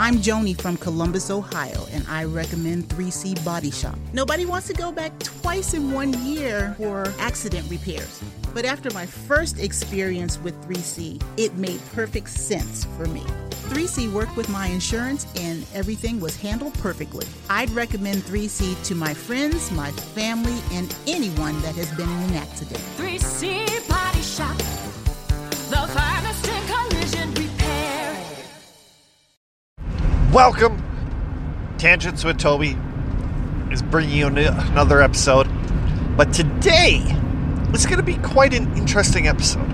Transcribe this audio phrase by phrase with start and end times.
[0.00, 3.98] I'm Joni from Columbus, Ohio, and I recommend 3C Body Shop.
[4.14, 8.22] Nobody wants to go back twice in one year for accident repairs.
[8.54, 13.20] But after my first experience with 3C, it made perfect sense for me.
[13.68, 17.26] 3C worked with my insurance and everything was handled perfectly.
[17.50, 22.36] I'd recommend 3C to my friends, my family, and anyone that has been in an
[22.36, 22.80] accident.
[22.96, 24.56] 3C Body Shop,
[25.68, 26.69] the finest in
[30.32, 30.80] Welcome.
[31.76, 32.76] Tangents with Toby
[33.72, 35.48] is bringing you another episode.
[36.16, 37.02] But today,
[37.74, 39.68] it's going to be quite an interesting episode.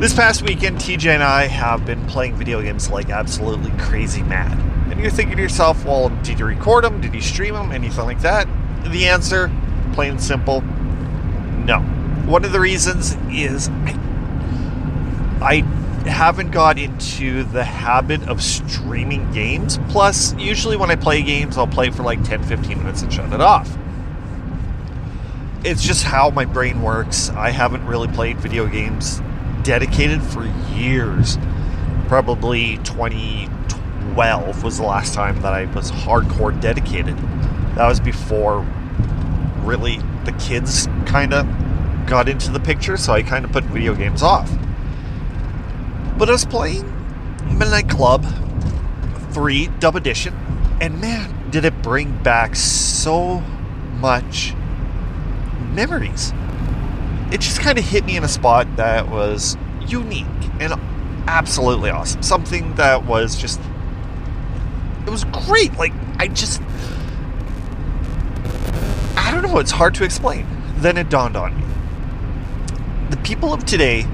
[0.00, 4.58] This past weekend, TJ and I have been playing video games like absolutely crazy mad.
[4.90, 7.00] And you're thinking to yourself, well, did you record them?
[7.00, 7.70] Did you stream them?
[7.70, 8.48] Anything like that?
[8.82, 9.48] The answer,
[9.92, 11.78] plain and simple, no.
[12.26, 13.96] One of the reasons is I,
[15.40, 15.75] I
[16.06, 19.78] haven't got into the habit of streaming games.
[19.88, 23.32] Plus, usually when I play games, I'll play for like 10 15 minutes and shut
[23.32, 23.76] it off.
[25.64, 27.30] It's just how my brain works.
[27.30, 29.20] I haven't really played video games
[29.62, 31.38] dedicated for years.
[32.06, 37.16] Probably 2012 was the last time that I was hardcore dedicated.
[37.74, 38.64] That was before
[39.62, 41.46] really the kids kind of
[42.06, 44.48] got into the picture, so I kind of put video games off.
[46.18, 46.84] But I was playing
[47.58, 48.24] Midnight Club
[49.32, 50.34] 3 Dub Edition,
[50.80, 53.40] and man, did it bring back so
[54.00, 54.54] much
[55.72, 56.32] memories
[57.32, 59.56] it just kind of hit me in a spot that was
[59.86, 60.26] unique
[60.60, 60.74] and
[61.26, 62.22] absolutely awesome.
[62.22, 63.60] Something that was just.
[65.06, 65.76] It was great.
[65.76, 66.62] Like, I just.
[69.16, 70.46] I don't know, it's hard to explain.
[70.76, 71.64] Then it dawned on me.
[73.10, 74.06] The people of today,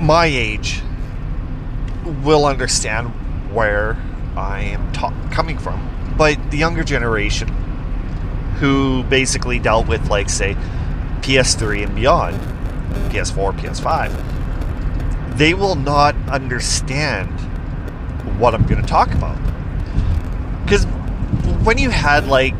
[0.00, 0.82] my age,
[2.24, 3.08] will understand
[3.52, 3.96] where
[4.36, 5.86] I am ta- coming from.
[6.16, 7.48] But the younger generation,
[8.58, 10.56] who basically dealt with, like, say,
[11.22, 12.36] PS3 and beyond,
[13.10, 17.30] PS4, PS5, they will not understand
[18.38, 19.38] what I'm going to talk about.
[20.64, 20.84] Because
[21.64, 22.54] when you had, like,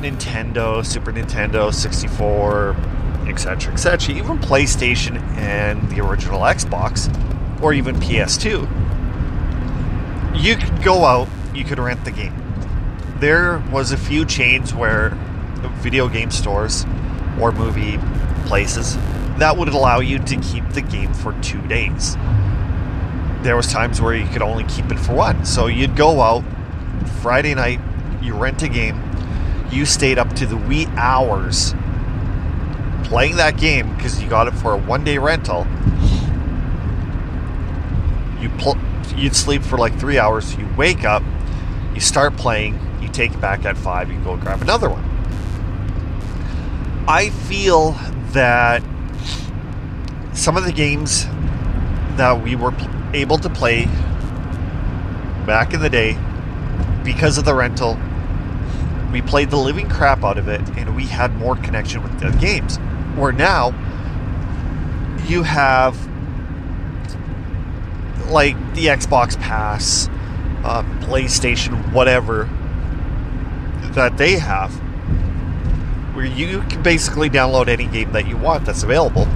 [0.00, 2.76] Nintendo, Super Nintendo, 64,
[3.28, 7.08] etc., etc., even PlayStation and the original Xbox,
[7.62, 8.68] or even PS2,
[10.42, 12.44] you could go out, you could rent the game
[13.24, 15.10] there was a few chains where
[15.80, 16.84] video game stores
[17.40, 17.98] or movie
[18.46, 18.96] places
[19.38, 22.16] that would allow you to keep the game for two days.
[23.42, 25.44] There was times where you could only keep it for one.
[25.44, 26.44] So you'd go out
[27.22, 27.80] Friday night,
[28.22, 29.02] you rent a game,
[29.70, 31.74] you stayed up to the wee hours
[33.14, 35.64] playing that game because you got it for a one day rental.
[38.40, 38.76] You pl-
[39.14, 40.56] you'd sleep for like three hours.
[40.56, 41.22] You wake up,
[41.94, 45.04] you start playing, you take it back at five, you go grab another one.
[47.06, 47.92] I feel
[48.32, 48.82] that
[50.32, 51.24] some of the games
[52.16, 53.84] that we were pl- able to play
[55.46, 56.18] back in the day,
[57.04, 57.96] because of the rental,
[59.12, 62.32] we played the living crap out of it and we had more connection with the
[62.40, 62.80] games.
[63.16, 63.68] Where now,
[65.26, 65.96] you have
[68.30, 70.08] like the Xbox Pass,
[70.64, 72.48] uh, PlayStation, whatever
[73.92, 74.72] that they have,
[76.14, 79.26] where you can basically download any game that you want that's available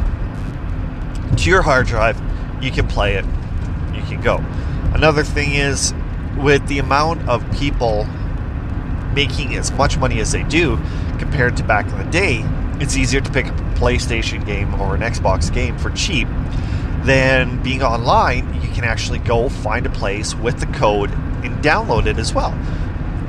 [1.36, 2.20] to your hard drive.
[2.62, 3.24] You can play it.
[3.94, 4.38] You can go.
[4.94, 5.94] Another thing is,
[6.36, 8.04] with the amount of people
[9.14, 10.76] making as much money as they do
[11.18, 12.44] compared to back in the day,
[12.80, 16.28] it's easier to pick up PlayStation game or an Xbox game for cheap
[17.08, 18.54] then being online.
[18.62, 22.56] You can actually go find a place with the code and download it as well.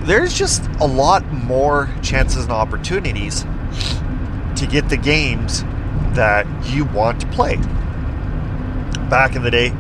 [0.02, 3.44] There's just a lot more chances and opportunities
[4.56, 5.64] to get the games
[6.14, 7.56] that you want to play.
[9.10, 9.74] Back in the day,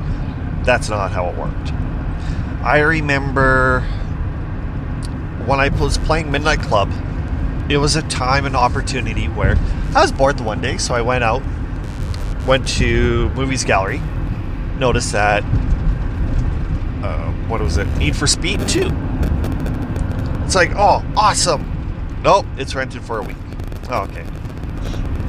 [0.63, 1.73] that's not how it worked.
[2.63, 3.81] I remember
[5.45, 6.91] when I was playing Midnight Club,
[7.69, 9.55] it was a time and opportunity where
[9.95, 11.41] I was bored the one day, so I went out,
[12.45, 13.99] went to Movies Gallery,
[14.77, 15.43] noticed that,
[17.03, 18.89] uh, what was it, Need for Speed 2.
[20.43, 21.65] It's like, oh, awesome.
[22.23, 23.37] Nope, it's rented for a week.
[23.89, 24.25] Oh, okay.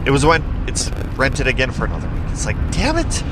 [0.05, 2.23] It was when it's rented again for another week.
[2.29, 3.23] It's like, damn it.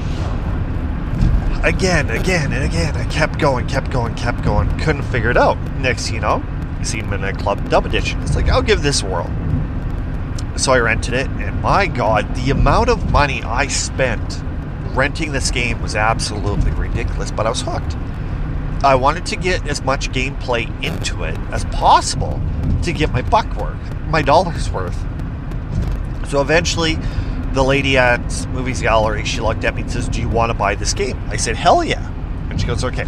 [1.62, 2.96] Again, again, and again.
[2.96, 4.68] I kept going, kept going, kept going.
[4.78, 5.58] Couldn't figure it out.
[5.78, 6.42] Next you know,
[6.78, 8.22] I seen Midnight Club Dub Edition.
[8.22, 9.30] It's like, I'll give this a whirl.
[10.58, 14.42] So I rented it, and my god, the amount of money I spent
[14.94, 17.96] renting this game was absolutely ridiculous, but I was hooked.
[18.84, 22.40] I wanted to get as much gameplay into it as possible
[22.82, 23.78] to get my buck worth,
[24.08, 24.98] my dollar's worth.
[26.28, 26.96] So eventually,
[27.52, 30.54] the lady at Movies Gallery, she looked at me and says, Do you want to
[30.54, 31.18] buy this game?
[31.28, 32.04] I said, Hell yeah.
[32.50, 33.06] And she goes, Okay.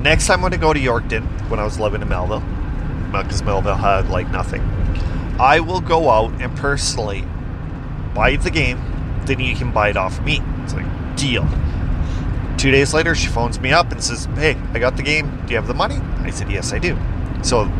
[0.00, 2.42] Next time I'm going to go to Yorkton, when I was living in Melville,
[3.10, 4.60] because Melville had like nothing,
[5.38, 7.24] I will go out and personally
[8.14, 8.78] buy the game,
[9.26, 10.40] then you can buy it off me.
[10.62, 10.86] It's like,
[11.16, 11.46] deal.
[12.56, 15.42] Two days later, she phones me up and says, Hey, I got the game.
[15.44, 15.96] Do you have the money?
[16.20, 16.96] I said, Yes, I do.
[17.42, 17.70] So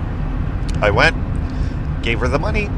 [0.82, 1.16] I went,
[2.02, 2.68] gave her the money.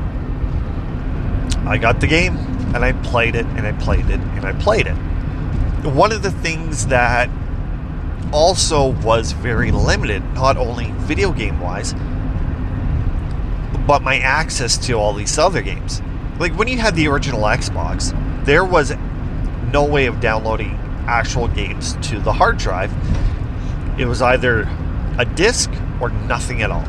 [1.66, 2.36] I got the game,
[2.74, 4.94] and I played it, and I played it, and I played it.
[5.84, 7.30] One of the things that
[8.32, 11.94] also was very limited, not only video game wise,
[13.86, 16.02] but my access to all these other games.
[16.38, 18.12] Like when you had the original Xbox,
[18.44, 18.92] there was
[19.72, 22.92] no way of downloading actual games to the hard drive.
[23.98, 24.68] It was either
[25.18, 26.84] a disc or nothing at all.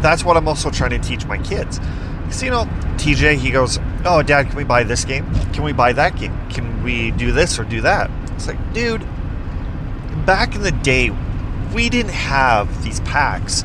[0.00, 1.78] That's what I'm also trying to teach my kids.
[1.78, 2.64] Because, you know,
[2.96, 5.32] TJ, he goes, Oh, dad, can we buy this game?
[5.52, 6.36] Can we buy that game?
[6.50, 8.10] Can we do this or do that?
[8.32, 9.06] It's like, dude,
[10.26, 11.10] back in the day,
[11.74, 13.64] we didn't have these packs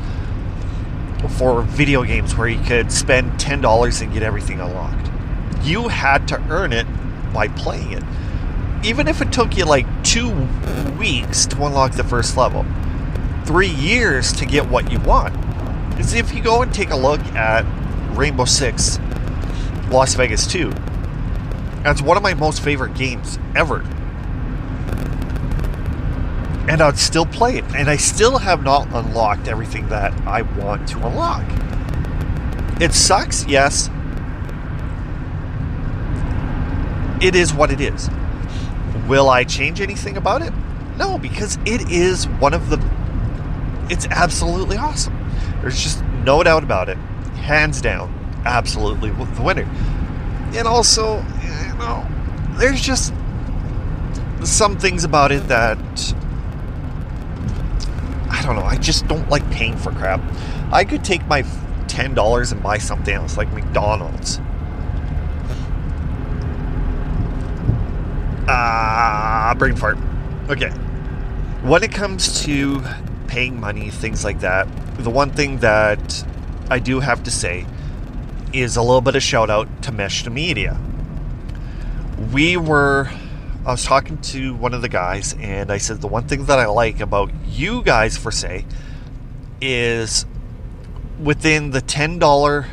[1.36, 5.10] for video games where you could spend $10 and get everything unlocked.
[5.62, 6.86] You had to earn it
[7.32, 8.02] by playing it.
[8.84, 10.30] Even if it took you like two
[10.98, 12.64] weeks to unlock the first level,
[13.44, 15.34] three years to get what you want.
[15.98, 17.64] Is if you go and take a look at
[18.16, 19.00] Rainbow Six
[19.90, 20.70] Las Vegas 2,
[21.82, 23.84] that's one of my most favorite games ever.
[26.68, 27.64] And I'd still play it.
[27.74, 31.44] And I still have not unlocked everything that I want to unlock.
[32.80, 33.90] It sucks, yes.
[37.20, 38.10] It is what it is.
[39.08, 40.52] Will I change anything about it?
[40.98, 42.78] No, because it is one of the.
[43.90, 45.16] It's absolutely awesome.
[45.62, 46.98] There's just no doubt about it.
[47.38, 48.12] Hands down,
[48.44, 49.68] absolutely the winner.
[50.54, 52.06] And also, you know,
[52.58, 53.14] there's just
[54.44, 55.78] some things about it that
[58.48, 58.68] don't know.
[58.68, 60.20] I just don't like paying for crap.
[60.72, 61.44] I could take my
[61.86, 64.40] ten dollars and buy something else, like McDonald's.
[68.50, 69.98] Ah, brain fart.
[70.48, 70.70] Okay.
[71.62, 72.82] When it comes to
[73.26, 74.66] paying money, things like that,
[74.96, 76.24] the one thing that
[76.70, 77.66] I do have to say
[78.52, 80.80] is a little bit of shout out to Mesh Media.
[82.32, 83.10] We were
[83.66, 86.58] I was talking to one of the guys and I said the one thing that
[86.58, 88.64] I like about you guys for say
[89.60, 90.24] is
[91.22, 92.66] within the $10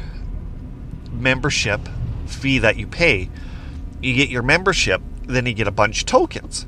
[1.11, 1.81] membership
[2.27, 3.29] fee that you pay,
[4.01, 6.65] you get your membership, then you get a bunch of tokens.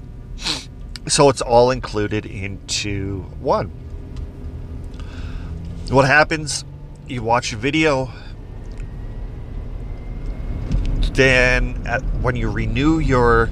[1.07, 3.71] So it's all included into one.
[5.89, 6.65] What happens?
[7.07, 8.11] You watch a video,
[11.13, 13.49] then at, when you renew your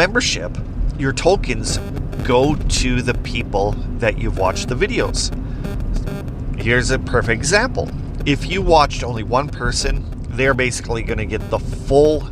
[0.00, 0.56] membership,
[0.98, 1.76] your tokens
[2.24, 5.28] go to the people that you've watched the videos.
[6.58, 7.86] Here's a perfect example.
[8.24, 12.30] If you watched only one person, they're basically going to get the full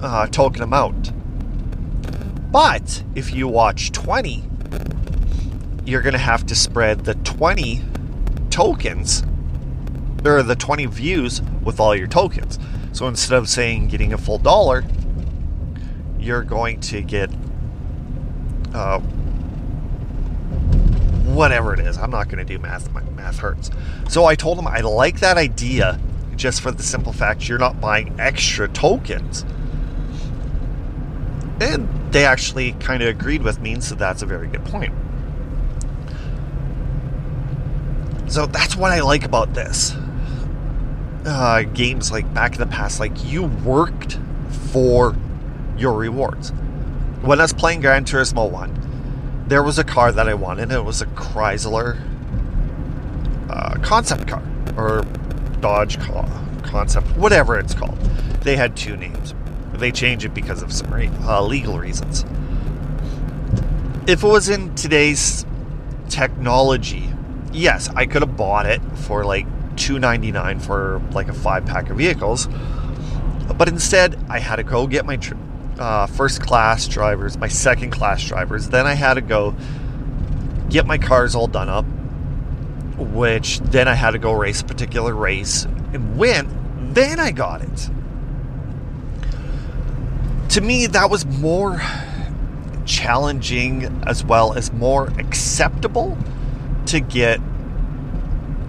[0.00, 1.12] uh, token amount.
[2.50, 4.42] But if you watch 20,
[5.84, 7.82] you're going to have to spread the 20
[8.48, 9.22] tokens
[10.24, 12.58] or the 20 views with all your tokens.
[12.92, 14.82] So instead of saying getting a full dollar,
[16.28, 17.30] you're going to get
[18.74, 19.00] uh,
[21.24, 21.96] whatever it is.
[21.96, 22.92] I'm not going to do math.
[22.92, 23.70] My math hurts.
[24.10, 25.98] So I told him I like that idea
[26.36, 29.46] just for the simple fact you're not buying extra tokens.
[31.60, 34.92] And they actually kind of agreed with me, so that's a very good point.
[38.30, 39.96] So that's what I like about this.
[41.24, 44.18] Uh, games like back in the past, like you worked
[44.70, 45.16] for
[45.78, 46.50] your rewards.
[47.22, 50.70] When I was playing Gran Turismo 1, there was a car that I wanted.
[50.70, 51.98] It was a Chrysler
[53.48, 54.42] uh, concept car
[54.76, 55.02] or
[55.60, 56.28] Dodge car,
[56.62, 57.98] concept, whatever it's called.
[58.42, 59.34] They had two names.
[59.72, 62.24] They changed it because of some uh, legal reasons.
[64.06, 65.44] If it was in today's
[66.08, 67.10] technology,
[67.52, 71.96] yes, I could have bought it for like $2.99 for like a five pack of
[71.96, 72.48] vehicles.
[73.56, 75.34] But instead, I had to go get my tr-
[75.78, 78.68] uh, first class drivers, my second class drivers.
[78.68, 79.54] Then I had to go
[80.68, 81.84] get my cars all done up,
[82.98, 86.92] which then I had to go race a particular race and win.
[86.92, 87.90] Then I got it.
[90.50, 91.80] to me, that was more
[92.86, 96.16] challenging as well as more acceptable
[96.86, 97.38] to get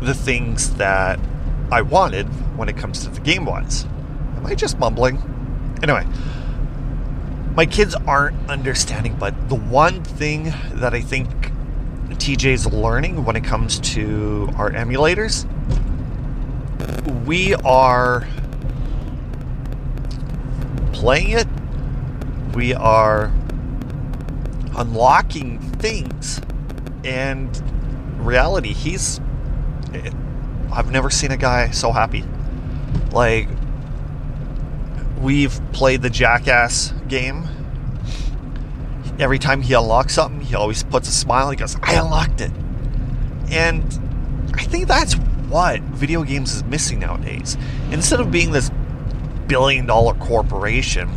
[0.01, 1.19] the things that
[1.71, 2.25] I wanted
[2.57, 3.85] when it comes to the Game Boys.
[4.35, 5.17] Am I just mumbling?
[5.81, 6.05] Anyway,
[7.59, 11.27] my kids aren't understanding, but the one thing that I think
[12.07, 15.43] TJ's learning when it comes to our emulators,
[17.25, 18.25] we are
[20.93, 21.47] playing it,
[22.55, 23.25] we are
[24.77, 26.39] unlocking things,
[27.03, 27.61] and
[28.25, 29.19] reality, he's.
[30.71, 32.23] I've never seen a guy so happy.
[33.11, 33.49] Like,
[35.19, 37.47] we've played the Jackass game.
[39.19, 41.49] Every time he unlocks something, he always puts a smile.
[41.49, 42.51] He goes, I unlocked it.
[43.51, 43.83] And
[44.53, 45.15] I think that's
[45.49, 47.57] what video games is missing nowadays.
[47.91, 48.71] Instead of being this
[49.47, 51.09] billion dollar corporation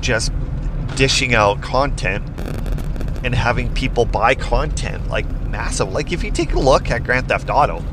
[0.00, 0.32] just
[0.96, 2.24] dishing out content
[3.22, 5.92] and having people buy content like massive.
[5.92, 7.84] Like if you take a look at Grand Theft Auto,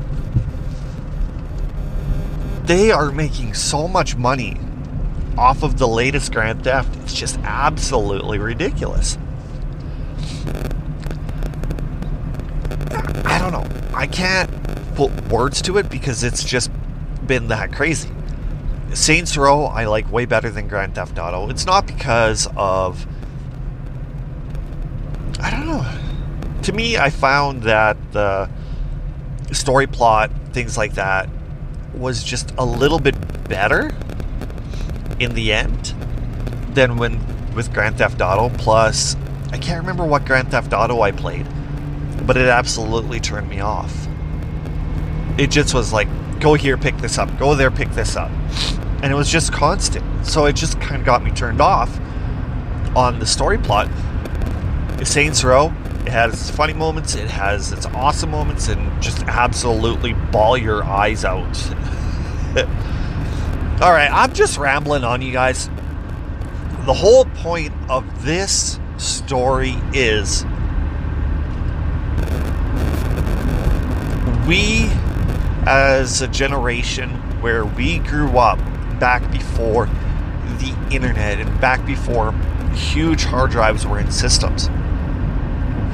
[2.64, 4.56] they are making so much money
[5.38, 6.96] off of the latest Grand Theft.
[7.02, 9.16] It's just absolutely ridiculous.
[13.24, 13.66] I don't know.
[13.94, 14.50] I can't
[14.96, 16.72] put words to it because it's just
[17.24, 18.10] been that crazy.
[18.94, 21.48] Saints Row I like way better than Grand Theft Auto.
[21.50, 23.06] It's not because of
[25.40, 25.86] I don't know.
[26.62, 28.50] To me, I found that the
[29.52, 31.28] story plot, things like that,
[31.94, 33.14] was just a little bit
[33.48, 33.94] better
[35.18, 35.94] in the end
[36.74, 37.20] than when
[37.54, 38.54] with Grand Theft Auto.
[38.56, 39.16] Plus,
[39.52, 41.46] I can't remember what Grand Theft Auto I played,
[42.26, 44.06] but it absolutely turned me off.
[45.38, 46.08] It just was like,
[46.40, 48.30] go here, pick this up, go there, pick this up.
[49.02, 50.26] And it was just constant.
[50.26, 51.98] So it just kind of got me turned off
[52.96, 53.88] on the story plot.
[55.04, 55.72] Saints Row,
[56.04, 60.82] it has its funny moments, it has its awesome moments, and just absolutely ball your
[60.84, 61.46] eyes out.
[63.80, 65.68] All right, I'm just rambling on you guys.
[66.84, 70.44] The whole point of this story is
[74.48, 74.88] we,
[75.64, 78.58] as a generation where we grew up
[78.98, 79.86] back before
[80.58, 82.32] the internet and back before
[82.74, 84.68] huge hard drives were in systems,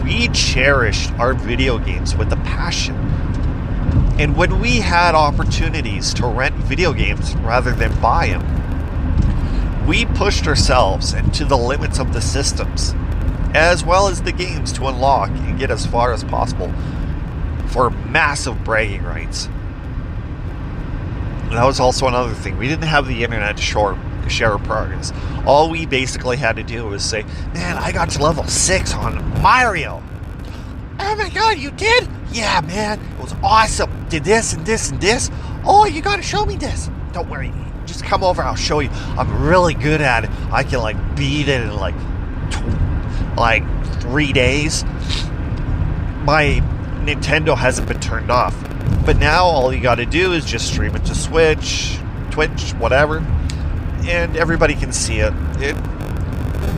[0.03, 2.95] we cherished our video games with a passion.
[4.19, 10.47] And when we had opportunities to rent video games rather than buy them, we pushed
[10.47, 12.95] ourselves into the limits of the systems,
[13.55, 16.73] as well as the games to unlock and get as far as possible
[17.69, 19.49] for massive bragging rights.
[21.51, 22.57] That was also another thing.
[22.57, 23.97] We didn't have the internet to share,
[24.29, 25.13] share our progress.
[25.45, 29.43] All we basically had to do was say, Man, I got to level 6 on
[29.43, 30.03] Mario.
[30.99, 32.09] Oh my god, you did?
[32.33, 33.91] Yeah, man, it was awesome.
[34.09, 35.31] Did this and this and this.
[35.65, 36.91] Oh, you gotta show me this.
[37.13, 37.53] Don't worry,
[37.87, 38.43] just come over.
[38.43, 38.91] I'll show you.
[38.93, 40.31] I'm really good at it.
[40.51, 41.95] I can like beat it in like
[42.51, 43.65] tw- like
[44.01, 44.85] three days.
[46.25, 46.63] My
[47.05, 48.57] Nintendo hasn't been turned off,
[49.05, 51.99] but now all you got to do is just stream it to Switch,
[52.31, 53.19] Twitch, whatever,
[54.07, 55.33] and everybody can see it.
[55.59, 55.77] it.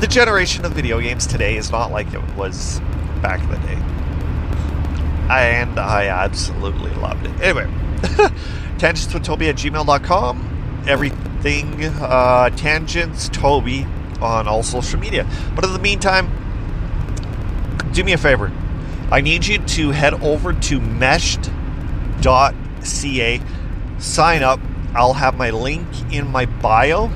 [0.00, 2.80] The generation of video games today is not like it was
[3.22, 3.95] back in the day
[5.28, 7.40] and I absolutely loved it.
[7.40, 7.68] Anyway,
[8.78, 10.84] tangents with Toby at gmail.com.
[10.86, 13.86] Everything uh, tangents Toby
[14.20, 15.26] on all social media.
[15.54, 16.30] But in the meantime,
[17.92, 18.52] do me a favor.
[19.10, 21.50] I need you to head over to meshed.ca,
[23.98, 24.60] sign up.
[24.94, 27.08] I'll have my link in my bio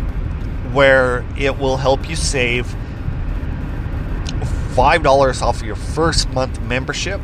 [0.73, 2.67] where it will help you save
[4.75, 7.21] $5 off your first month membership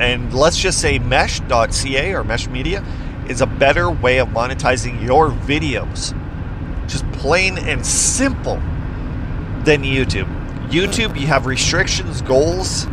[0.00, 2.82] and let's just say mesh.ca or mesh media
[3.28, 6.16] is a better way of monetizing your videos.
[6.88, 8.56] Just plain and simple
[9.64, 10.26] than YouTube.
[10.70, 12.86] YouTube, you have restrictions, goals,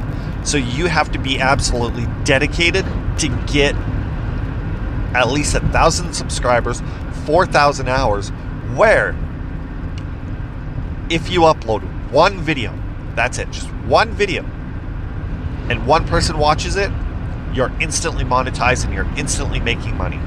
[0.44, 2.86] so you have to be absolutely dedicated
[3.20, 3.74] to get
[5.16, 6.82] at least a thousand subscribers,
[7.26, 8.30] 4,000 hours.
[8.76, 9.16] Where,
[11.10, 12.78] if you upload one video,
[13.16, 14.44] that's it, just one video,
[15.70, 16.92] and one person watches it,
[17.54, 20.20] you're instantly monetized and you're instantly making money.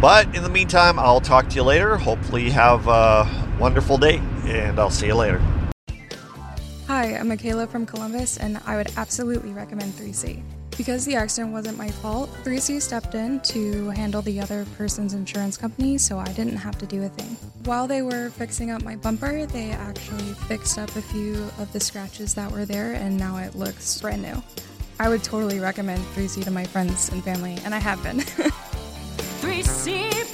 [0.00, 1.96] But in the meantime, I'll talk to you later.
[1.96, 3.26] Hopefully, you have a
[3.58, 5.40] wonderful day, and I'll see you later.
[6.86, 10.42] Hi, I'm Michaela from Columbus, and I would absolutely recommend 3C.
[10.76, 15.56] Because the accident wasn't my fault, 3C stepped in to handle the other person's insurance
[15.56, 17.36] company, so I didn't have to do a thing.
[17.64, 21.78] While they were fixing up my bumper, they actually fixed up a few of the
[21.80, 24.42] scratches that were there, and now it looks brand new.
[24.98, 28.18] I would totally recommend 3C to my friends and family, and I have been.
[29.40, 30.33] 3C